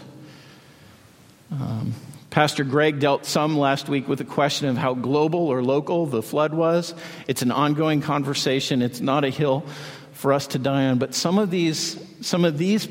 [1.52, 1.94] Um,
[2.30, 6.24] Pastor Greg dealt some last week with the question of how global or local the
[6.24, 6.96] flood was.
[7.28, 9.66] It's an ongoing conversation, it's not a hill
[10.14, 10.98] for us to die on.
[10.98, 12.88] But some of these, some of these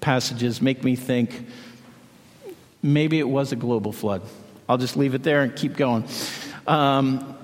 [0.00, 1.46] passages make me think
[2.82, 4.22] maybe it was a global flood.
[4.68, 6.04] I'll just leave it there and keep going.
[6.66, 7.36] Um,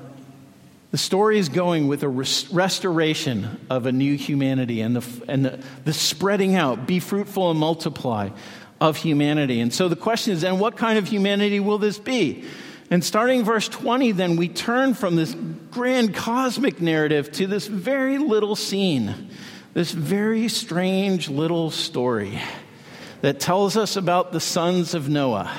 [0.91, 5.45] the story is going with a res- restoration of a new humanity and, the, and
[5.45, 8.31] the, the spreading out, be fruitful and multiply
[8.81, 9.61] of humanity.
[9.61, 12.45] And so the question is then, what kind of humanity will this be?
[12.91, 15.35] And starting verse 20, then we turn from this
[15.71, 19.29] grand cosmic narrative to this very little scene,
[19.75, 22.41] this very strange little story
[23.21, 25.53] that tells us about the sons of Noah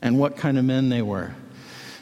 [0.00, 1.34] and what kind of men they were.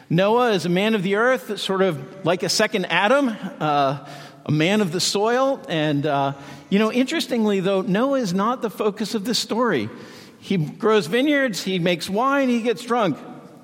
[0.09, 4.07] Noah is a man of the earth, sort of like a second Adam, uh,
[4.45, 5.61] a man of the soil.
[5.69, 6.35] And, uh,
[6.71, 9.91] you know, interestingly, though, Noah is not the focus of this story.
[10.39, 13.19] He grows vineyards, he makes wine, he gets drunk.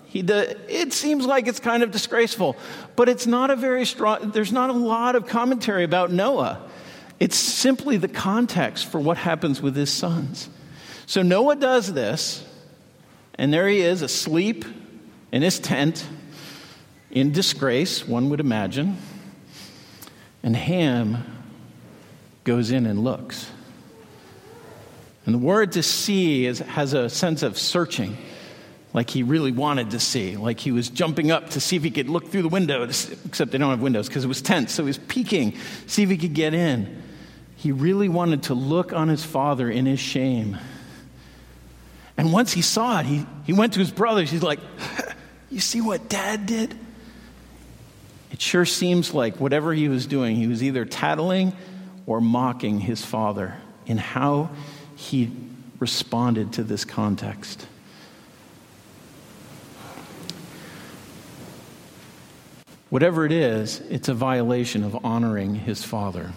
[0.07, 2.57] He, the, it seems like it's kind of disgraceful,
[2.97, 6.69] but it's not a very strong, there's not a lot of commentary about Noah.
[7.23, 10.51] It's simply the context for what happens with his sons.
[11.07, 12.45] So Noah does this,
[13.37, 14.65] and there he is, asleep
[15.31, 16.05] in his tent,
[17.13, 18.99] in disgrace, one would imagine.
[20.43, 21.25] And Ham
[22.43, 23.49] goes in and looks.
[25.25, 28.17] And the word to see is, has a sense of searching
[28.95, 31.93] like he really wanted to see, like he was jumping up to see if he
[31.93, 34.73] could look through the window, except they don't have windows because it was tents.
[34.73, 37.01] So he was peeking, see if he could get in.
[37.63, 40.59] He really wanted to look on his father in his shame.
[42.17, 44.33] And once he saw it, he, he went to his brothers.
[44.33, 44.59] He's like,
[45.49, 46.77] You see what dad did?
[48.33, 51.53] It sure seems like whatever he was doing, he was either tattling
[52.05, 53.57] or mocking his father
[53.87, 54.51] in how
[54.97, 55.31] he
[55.79, 57.65] responded to this context.
[62.91, 66.33] Whatever it is, it's a violation of honoring his father.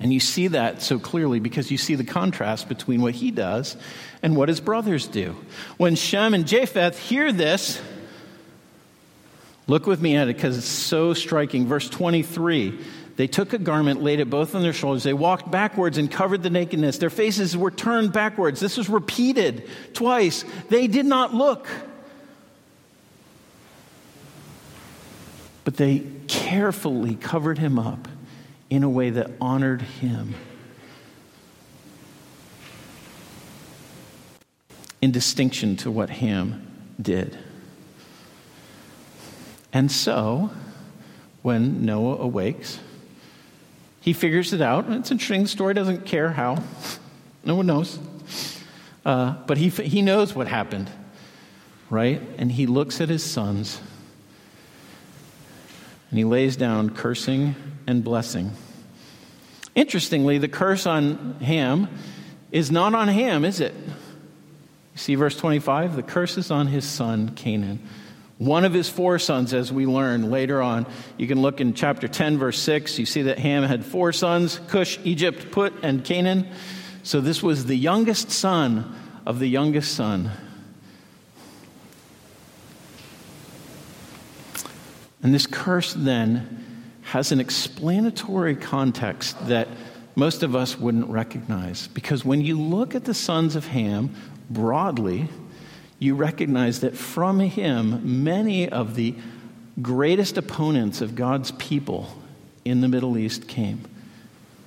[0.00, 3.76] And you see that so clearly because you see the contrast between what he does
[4.22, 5.36] and what his brothers do.
[5.76, 7.80] When Shem and Japheth hear this,
[9.66, 11.66] look with me at it because it's so striking.
[11.66, 12.78] Verse 23
[13.16, 15.02] They took a garment, laid it both on their shoulders.
[15.02, 16.96] They walked backwards and covered the nakedness.
[16.96, 18.58] Their faces were turned backwards.
[18.58, 20.46] This was repeated twice.
[20.70, 21.68] They did not look.
[25.64, 28.08] But they carefully covered him up
[28.70, 30.34] in a way that honored him.
[35.02, 36.66] In distinction to what Ham
[37.00, 37.36] did.
[39.72, 40.50] And so,
[41.42, 42.78] when Noah awakes,
[44.00, 44.90] he figures it out.
[44.90, 45.42] It's an interesting.
[45.42, 46.62] The story doesn't care how.
[47.44, 47.98] No one knows.
[49.04, 50.90] Uh, but he, he knows what happened,
[51.88, 52.20] right?
[52.38, 53.80] And he looks at his sons
[56.10, 57.54] and he lays down cursing
[57.90, 58.52] and blessing.
[59.74, 61.88] Interestingly, the curse on Ham
[62.52, 63.74] is not on Ham, is it?
[63.74, 65.96] You see verse 25?
[65.96, 67.86] The curse is on his son, Canaan.
[68.38, 70.86] One of his four sons, as we learn later on.
[71.18, 72.98] You can look in chapter 10, verse 6.
[72.98, 76.48] You see that Ham had four sons Cush, Egypt, Put, and Canaan.
[77.02, 78.94] So this was the youngest son
[79.26, 80.30] of the youngest son.
[85.22, 86.59] And this curse then
[87.10, 89.66] has an explanatory context that
[90.14, 91.88] most of us wouldn't recognize.
[91.88, 94.14] Because when you look at the sons of Ham
[94.48, 95.28] broadly,
[95.98, 99.16] you recognize that from him, many of the
[99.82, 102.16] greatest opponents of God's people
[102.64, 103.82] in the Middle East came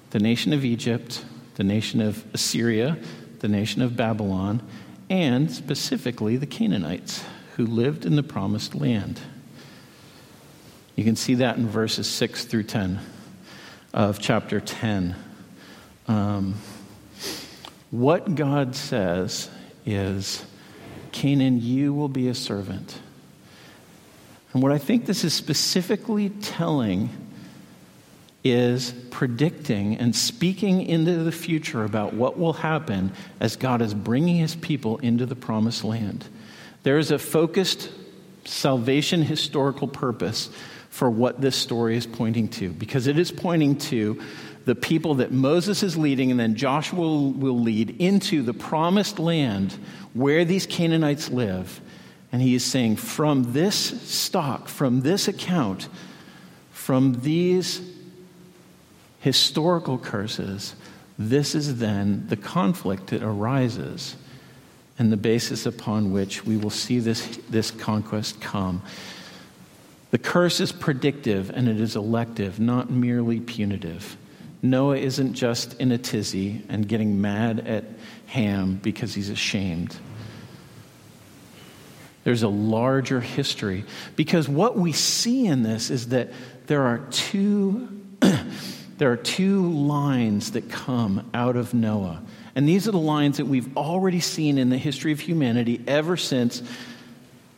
[0.10, 1.24] the nation of Egypt,
[1.56, 2.98] the nation of Assyria,
[3.39, 4.62] the nation of Babylon,
[5.10, 7.24] and specifically the Canaanites
[7.56, 9.22] who lived in the promised land.
[10.96, 13.00] You can see that in verses 6 through 10
[13.94, 15.16] of chapter 10.
[16.08, 16.56] Um,
[17.89, 19.50] what God says
[19.86, 20.46] is,
[21.12, 23.00] Canaan, you will be a servant.
[24.54, 27.10] And what I think this is specifically telling
[28.44, 34.36] is predicting and speaking into the future about what will happen as God is bringing
[34.36, 36.28] his people into the promised land.
[36.84, 37.89] There is a focused
[38.46, 40.50] salvation historical purpose
[40.94, 44.22] for what this story is pointing to, because it is pointing to
[44.66, 49.76] the people that Moses is leading and then Joshua will, lead into the promised land
[50.14, 51.82] where these Canaanites live.
[52.32, 55.88] And he is saying, from this stock, from this account,
[56.70, 57.82] from these
[59.20, 60.76] historical curses,
[61.18, 64.16] this is then the conflict that arises
[65.00, 68.84] and the basis upon which we will see this, this conquest come.
[70.14, 74.16] The curse is predictive and it is elective, not merely punitive.
[74.61, 77.86] Noah isn't just in a tizzy and getting mad at
[78.28, 79.97] Ham because he's ashamed.
[82.26, 83.86] There's a larger history
[84.16, 86.32] because what we see in this is that
[86.68, 87.99] there are two
[88.99, 92.22] there are two lines that come out of Noah.
[92.53, 96.18] And these are the lines that we've already seen in the history of humanity ever
[96.18, 96.61] since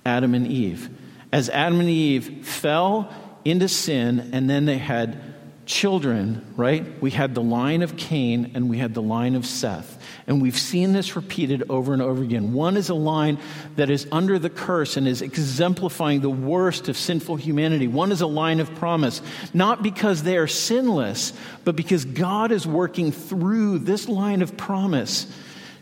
[0.06, 0.90] Adam and Eve
[1.32, 3.14] as Adam and Eve fell
[3.44, 5.22] into sin and then they had
[5.66, 7.02] children, right?
[7.02, 10.02] We had the line of Cain and we had the line of Seth.
[10.28, 12.54] And we've seen this repeated over and over again.
[12.54, 13.38] One is a line
[13.76, 17.88] that is under the curse and is exemplifying the worst of sinful humanity.
[17.88, 19.22] One is a line of promise,
[19.54, 25.32] not because they are sinless, but because God is working through this line of promise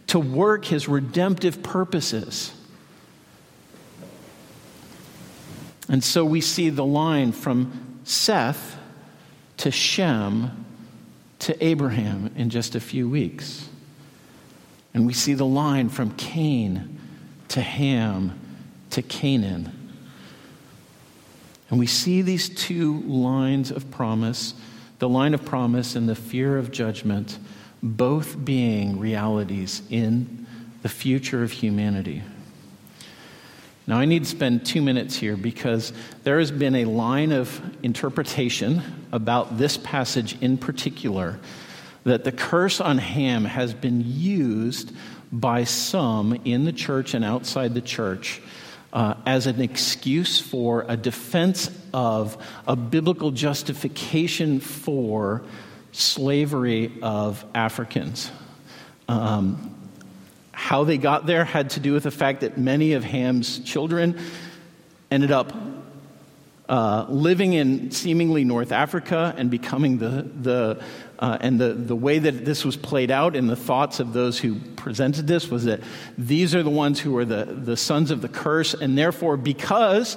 [0.08, 2.54] to work his redemptive purposes.
[5.90, 8.78] And so we see the line from Seth
[9.58, 10.66] to Shem
[11.40, 13.68] to Abraham in just a few weeks.
[14.94, 17.00] And we see the line from Cain
[17.50, 18.40] to Ham
[18.92, 19.92] to Canaan.
[21.70, 24.54] And we see these two lines of promise
[25.00, 27.38] the line of promise and the fear of judgment
[27.82, 30.48] both being realities in
[30.82, 32.24] the future of humanity.
[33.86, 35.92] Now, I need to spend two minutes here because
[36.24, 38.82] there has been a line of interpretation
[39.12, 41.40] about this passage in particular
[42.06, 44.94] that the curse on Ham has been used
[45.32, 48.42] by some in the church and outside the church
[48.94, 55.44] uh, as an excuse for a defense of a biblical justification for
[55.92, 58.32] slavery of Africans.
[59.08, 59.83] Um,
[60.64, 64.18] how they got there had to do with the fact that many of Ham's children
[65.12, 65.52] ended up
[66.70, 70.84] uh, living in seemingly North Africa and becoming the, the
[71.20, 74.40] uh, and the, the way that this was played out in the thoughts of those
[74.40, 75.82] who presented this was that
[76.18, 80.16] these are the ones who are the, the sons of the curse, and therefore, because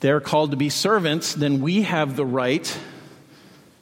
[0.00, 2.78] they're called to be servants, then we have the right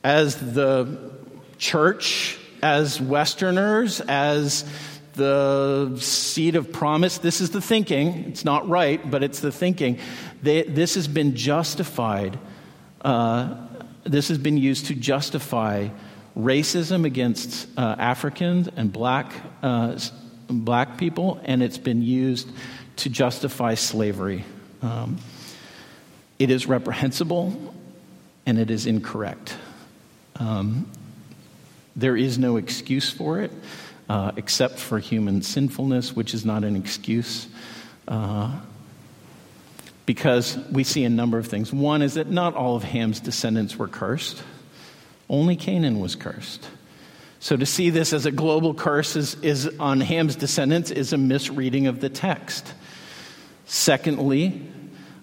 [0.03, 1.13] as the
[1.57, 4.65] church, as Westerners, as
[5.15, 7.19] the seed of promise.
[7.19, 8.25] This is the thinking.
[8.29, 9.99] It's not right, but it's the thinking.
[10.43, 12.39] They, this has been justified.
[13.01, 13.57] Uh,
[14.05, 15.89] this has been used to justify
[16.37, 19.99] racism against uh, Africans and black, uh,
[20.49, 22.51] black people, and it's been used
[22.97, 24.45] to justify slavery.
[24.83, 25.19] Um,
[26.39, 27.75] it is reprehensible
[28.47, 29.57] and it is incorrect.
[30.37, 30.91] Um,
[31.97, 33.53] there is no excuse for it
[34.09, 37.47] uh, except for human sinfulness, which is not an excuse.
[38.07, 38.61] Uh,
[40.07, 41.73] because we see a number of things.
[41.73, 44.43] One is that not all of Ham's descendants were cursed,
[45.29, 46.69] only Canaan was cursed.
[47.41, 51.19] So to see this as a global curse is, is on Ham's descendants is a
[51.19, 52.73] misreading of the text.
[53.67, 54.63] Secondly,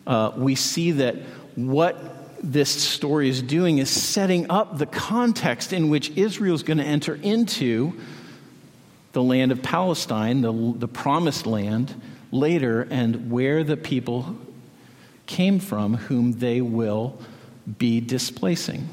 [0.06, 1.16] uh, we see that
[1.56, 1.98] what
[2.44, 6.84] this story is doing is setting up the context in which Israel is going to
[6.84, 8.00] enter into
[9.12, 12.00] the land of Palestine, the, the promised land,
[12.32, 14.38] later, and where the people
[15.26, 17.20] came from whom they will
[17.78, 18.88] be displacing.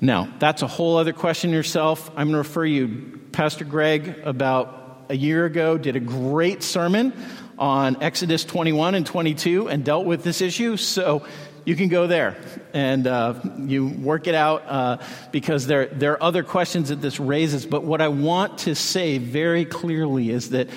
[0.00, 2.08] Now, that's a whole other question yourself.
[2.10, 7.12] I'm going to refer you, Pastor Greg, about a year ago, did a great sermon
[7.58, 10.78] on Exodus 21 and 22 and dealt with this issue.
[10.78, 11.26] So
[11.64, 12.36] you can go there
[12.72, 14.98] and uh, you work it out uh,
[15.32, 17.66] because there, there are other questions that this raises.
[17.66, 20.68] But what I want to say very clearly is that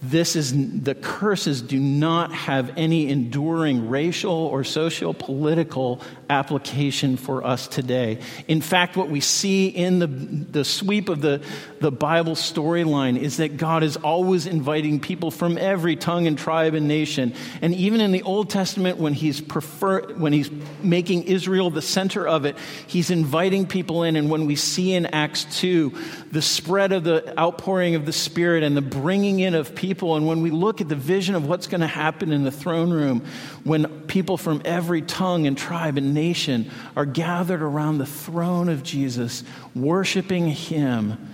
[0.00, 7.44] this is the curses do not have any enduring racial or socio political application for
[7.44, 8.20] us today.
[8.46, 11.44] In fact, what we see in the, the sweep of the,
[11.80, 16.74] the Bible storyline is that God is always inviting people from every tongue and tribe
[16.74, 17.34] and nation.
[17.62, 20.50] And even in the Old Testament, when he's, prefer, when he's
[20.82, 22.56] making Israel the center of it,
[22.86, 24.16] he's inviting people in.
[24.16, 25.92] And when we see in Acts 2
[26.32, 30.26] the spread of the outpouring of the Spirit and the bringing in of people, and
[30.26, 33.24] when we look at the vision of what's going to happen in the throne room,
[33.64, 38.82] when people from every tongue and tribe and nation are gathered around the throne of
[38.82, 41.32] Jesus, worshiping Him,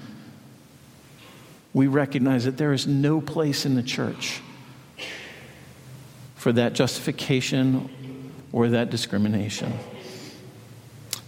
[1.75, 4.41] we recognize that there is no place in the church
[6.37, 7.91] for that justification
[8.53, 9.73] or that discrimination.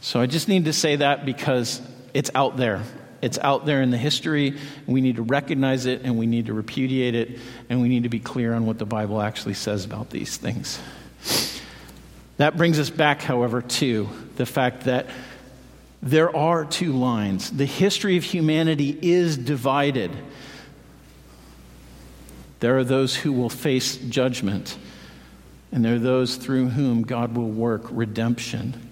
[0.00, 1.82] So I just need to say that because
[2.14, 2.82] it's out there.
[3.20, 4.56] It's out there in the history.
[4.86, 8.08] We need to recognize it and we need to repudiate it and we need to
[8.08, 10.78] be clear on what the Bible actually says about these things.
[12.36, 15.08] That brings us back, however, to the fact that
[16.06, 17.50] there are two lines.
[17.50, 20.12] The history of humanity is divided.
[22.60, 24.78] There are those who will face judgment,
[25.72, 28.88] and there are those through whom God will work redemption.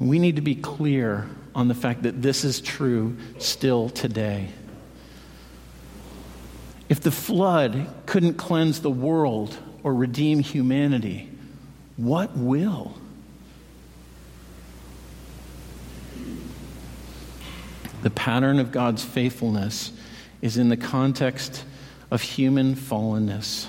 [0.00, 4.48] We need to be clear on the fact that this is true still today.
[6.88, 11.30] If the flood couldn't cleanse the world or redeem humanity,
[11.96, 12.96] what will?
[18.02, 19.92] The pattern of God's faithfulness
[20.40, 21.64] is in the context
[22.10, 23.66] of human fallenness.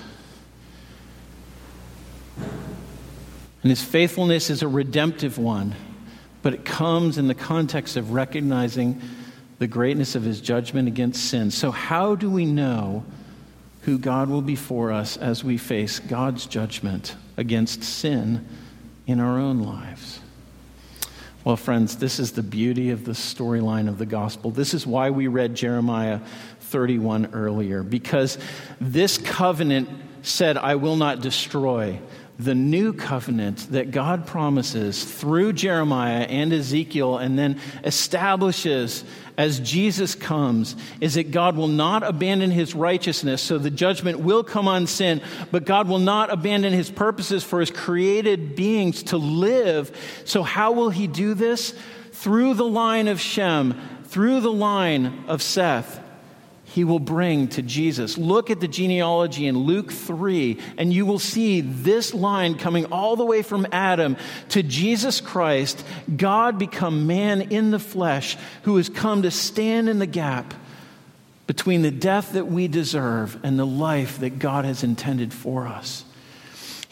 [2.36, 5.74] And his faithfulness is a redemptive one,
[6.42, 9.00] but it comes in the context of recognizing
[9.58, 11.50] the greatness of his judgment against sin.
[11.50, 13.04] So, how do we know
[13.82, 18.46] who God will be for us as we face God's judgment against sin
[19.06, 20.20] in our own lives?
[21.44, 24.50] Well, friends, this is the beauty of the storyline of the gospel.
[24.50, 26.20] This is why we read Jeremiah
[26.60, 28.38] 31 earlier, because
[28.80, 29.90] this covenant
[30.24, 32.00] said, I will not destroy
[32.38, 39.04] the new covenant that God promises through Jeremiah and Ezekiel and then establishes
[39.38, 44.42] as Jesus comes is that God will not abandon his righteousness, so the judgment will
[44.42, 45.22] come on sin,
[45.52, 49.96] but God will not abandon his purposes for his created beings to live.
[50.24, 51.74] So, how will he do this?
[52.12, 56.00] Through the line of Shem, through the line of Seth
[56.74, 58.18] he will bring to Jesus.
[58.18, 63.14] Look at the genealogy in Luke 3, and you will see this line coming all
[63.14, 64.16] the way from Adam
[64.48, 70.00] to Jesus Christ, God become man in the flesh, who has come to stand in
[70.00, 70.52] the gap
[71.46, 76.04] between the death that we deserve and the life that God has intended for us.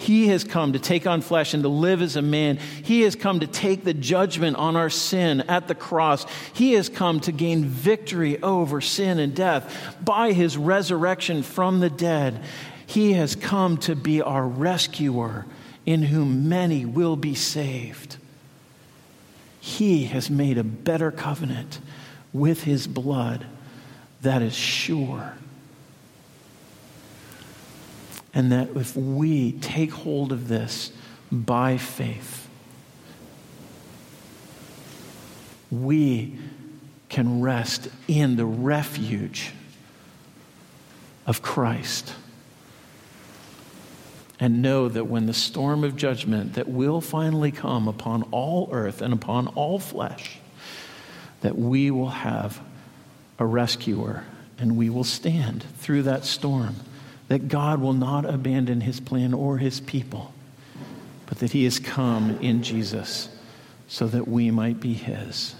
[0.02, 2.56] He has come to take on flesh and to live as a man.
[2.56, 6.26] He has come to take the judgment on our sin at the cross.
[6.54, 11.88] He has come to gain victory over sin and death by his resurrection from the
[11.88, 12.42] dead.
[12.84, 15.46] He has come to be our rescuer
[15.86, 18.16] in whom many will be saved.
[19.60, 21.78] He has made a better covenant
[22.32, 23.46] with his blood
[24.22, 25.34] that is sure.
[28.34, 30.92] And that if we take hold of this
[31.30, 32.48] by faith,
[35.70, 36.38] we
[37.08, 39.52] can rest in the refuge
[41.26, 42.14] of Christ
[44.42, 49.00] and know that when the storm of judgment that will finally come upon all earth
[49.00, 50.38] and upon all flesh,
[51.42, 52.60] that we will have
[53.38, 54.24] a rescuer
[54.58, 56.74] and we will stand through that storm,
[57.32, 60.34] that God will not abandon his plan or his people,
[61.24, 63.30] but that he has come in Jesus
[63.88, 65.54] so that we might be his.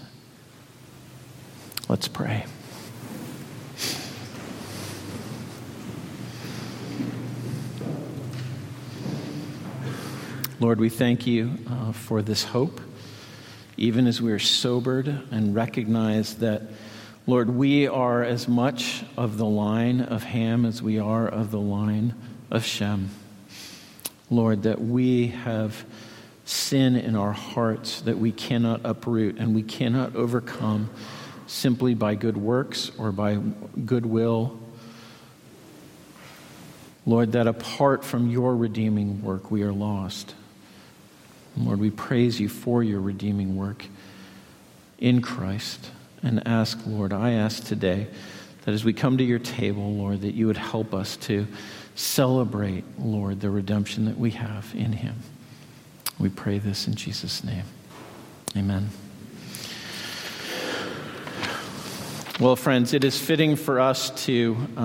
[1.89, 2.45] Let's pray.
[10.59, 12.79] Lord, we thank you uh, for this hope,
[13.77, 16.61] even as we are sobered and recognize that,
[17.25, 21.59] Lord, we are as much of the line of Ham as we are of the
[21.59, 22.13] line
[22.51, 23.11] of Shem.
[24.29, 25.85] Lord, that we have
[26.43, 30.89] sin in our hearts that we cannot uproot and we cannot overcome
[31.47, 33.35] simply by good works or by
[33.85, 34.59] goodwill.
[37.05, 40.35] Lord, that apart from your redeeming work, we are lost.
[41.55, 43.85] Lord, we praise you for your redeeming work
[44.99, 45.89] in Christ
[46.23, 48.07] and ask, Lord, I ask today
[48.63, 51.45] that as we come to your table, Lord, that you would help us to
[51.95, 55.15] celebrate, Lord, the redemption that we have in him.
[56.17, 57.65] We pray this in Jesus' name.
[58.55, 58.89] Amen.
[62.39, 64.57] Well, friends, it is fitting for us to.
[64.75, 64.81] Uh,